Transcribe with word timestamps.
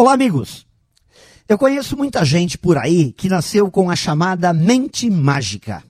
Olá, 0.00 0.14
amigos! 0.14 0.66
Eu 1.46 1.58
conheço 1.58 1.94
muita 1.94 2.24
gente 2.24 2.56
por 2.56 2.78
aí 2.78 3.12
que 3.12 3.28
nasceu 3.28 3.70
com 3.70 3.90
a 3.90 3.94
chamada 3.94 4.50
mente 4.50 5.10
mágica. 5.10 5.84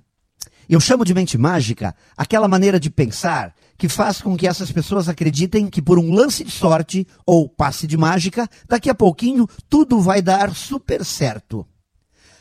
Eu 0.68 0.80
chamo 0.80 1.04
de 1.04 1.14
mente 1.14 1.38
mágica 1.38 1.94
aquela 2.16 2.48
maneira 2.48 2.80
de 2.80 2.90
pensar 2.90 3.54
que 3.78 3.88
faz 3.88 4.20
com 4.20 4.36
que 4.36 4.48
essas 4.48 4.72
pessoas 4.72 5.08
acreditem 5.08 5.68
que 5.68 5.80
por 5.80 5.96
um 5.96 6.12
lance 6.12 6.42
de 6.42 6.50
sorte 6.50 7.06
ou 7.24 7.48
passe 7.48 7.86
de 7.86 7.96
mágica, 7.96 8.50
daqui 8.68 8.90
a 8.90 8.96
pouquinho 8.96 9.46
tudo 9.68 10.00
vai 10.00 10.20
dar 10.20 10.56
super 10.56 11.04
certo. 11.04 11.64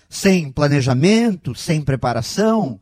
Sem 0.10 0.52
planejamento, 0.52 1.54
sem 1.54 1.84
preparação, 1.84 2.82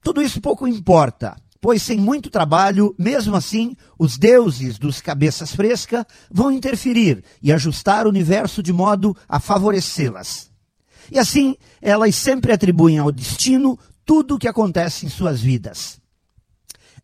tudo 0.00 0.22
isso 0.22 0.40
pouco 0.40 0.68
importa 0.68 1.36
pois 1.60 1.82
sem 1.82 1.98
muito 1.98 2.30
trabalho, 2.30 2.94
mesmo 2.98 3.34
assim, 3.34 3.76
os 3.98 4.16
deuses 4.16 4.78
dos 4.78 5.00
cabeças 5.00 5.54
fresca 5.54 6.06
vão 6.30 6.52
interferir 6.52 7.24
e 7.42 7.52
ajustar 7.52 8.06
o 8.06 8.10
universo 8.10 8.62
de 8.62 8.72
modo 8.72 9.16
a 9.28 9.40
favorecê-las. 9.40 10.50
E 11.10 11.18
assim, 11.18 11.56
elas 11.80 12.14
sempre 12.14 12.52
atribuem 12.52 12.98
ao 12.98 13.10
destino 13.10 13.78
tudo 14.04 14.34
o 14.34 14.38
que 14.38 14.48
acontece 14.48 15.06
em 15.06 15.08
suas 15.08 15.40
vidas. 15.40 15.98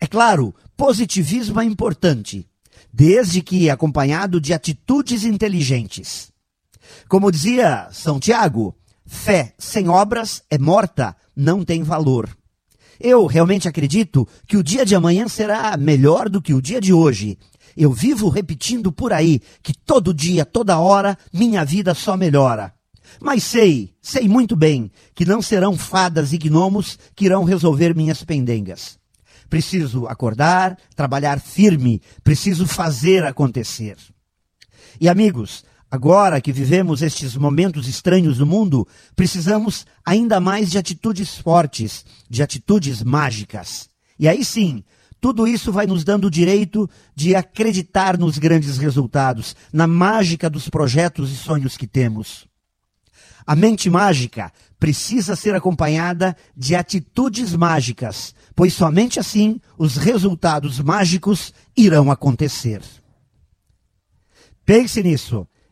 É 0.00 0.06
claro, 0.06 0.54
positivismo 0.76 1.60
é 1.60 1.64
importante, 1.64 2.46
desde 2.92 3.42
que 3.42 3.70
acompanhado 3.70 4.40
de 4.40 4.52
atitudes 4.52 5.24
inteligentes. 5.24 6.30
Como 7.08 7.30
dizia 7.30 7.88
São 7.92 8.20
Tiago, 8.20 8.76
fé 9.06 9.54
sem 9.58 9.88
obras 9.88 10.42
é 10.50 10.58
morta, 10.58 11.16
não 11.34 11.64
tem 11.64 11.82
valor. 11.82 12.28
Eu 13.00 13.26
realmente 13.26 13.68
acredito 13.68 14.26
que 14.46 14.56
o 14.56 14.62
dia 14.62 14.84
de 14.84 14.94
amanhã 14.94 15.28
será 15.28 15.76
melhor 15.76 16.28
do 16.28 16.40
que 16.40 16.54
o 16.54 16.62
dia 16.62 16.80
de 16.80 16.92
hoje. 16.92 17.38
Eu 17.76 17.92
vivo 17.92 18.28
repetindo 18.28 18.92
por 18.92 19.12
aí 19.12 19.40
que 19.62 19.74
todo 19.74 20.14
dia, 20.14 20.44
toda 20.44 20.78
hora, 20.78 21.18
minha 21.32 21.64
vida 21.64 21.94
só 21.94 22.16
melhora. 22.16 22.72
Mas 23.20 23.44
sei, 23.44 23.92
sei 24.00 24.28
muito 24.28 24.56
bem, 24.56 24.90
que 25.14 25.24
não 25.24 25.40
serão 25.42 25.76
fadas 25.76 26.32
e 26.32 26.38
gnomos 26.38 26.98
que 27.14 27.26
irão 27.26 27.44
resolver 27.44 27.94
minhas 27.94 28.22
pendengas. 28.24 28.98
Preciso 29.48 30.06
acordar, 30.06 30.76
trabalhar 30.96 31.40
firme, 31.40 32.00
preciso 32.22 32.66
fazer 32.66 33.24
acontecer. 33.24 33.96
E 35.00 35.08
amigos, 35.08 35.64
Agora 35.94 36.40
que 36.40 36.50
vivemos 36.50 37.02
estes 37.02 37.36
momentos 37.36 37.86
estranhos 37.86 38.38
do 38.38 38.44
mundo, 38.44 38.84
precisamos 39.14 39.86
ainda 40.04 40.40
mais 40.40 40.68
de 40.68 40.76
atitudes 40.76 41.38
fortes, 41.38 42.04
de 42.28 42.42
atitudes 42.42 43.00
mágicas. 43.00 43.88
E 44.18 44.26
aí 44.26 44.44
sim, 44.44 44.82
tudo 45.20 45.46
isso 45.46 45.70
vai 45.70 45.86
nos 45.86 46.02
dando 46.02 46.24
o 46.24 46.30
direito 46.30 46.90
de 47.14 47.36
acreditar 47.36 48.18
nos 48.18 48.38
grandes 48.38 48.76
resultados, 48.76 49.54
na 49.72 49.86
mágica 49.86 50.50
dos 50.50 50.68
projetos 50.68 51.30
e 51.30 51.36
sonhos 51.36 51.76
que 51.76 51.86
temos. 51.86 52.44
A 53.46 53.54
mente 53.54 53.88
mágica 53.88 54.52
precisa 54.80 55.36
ser 55.36 55.54
acompanhada 55.54 56.36
de 56.56 56.74
atitudes 56.74 57.54
mágicas, 57.54 58.34
pois 58.56 58.74
somente 58.74 59.20
assim 59.20 59.60
os 59.78 59.96
resultados 59.96 60.80
mágicos 60.80 61.54
irão 61.76 62.10
acontecer. 62.10 62.82
Pense 64.66 65.00
nisso 65.00 65.46